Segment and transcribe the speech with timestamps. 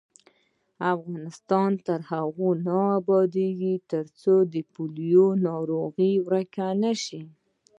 [0.93, 7.21] افغانستان تر هغو نه ابادیږي، ترڅو د پولیو ناروغي ورکه نشي.